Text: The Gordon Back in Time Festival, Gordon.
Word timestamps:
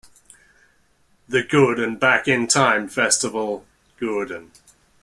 The 1.29 1.43
Gordon 1.43 1.95
Back 1.97 2.27
in 2.27 2.47
Time 2.47 2.87
Festival, 2.87 3.67
Gordon. 3.99 4.49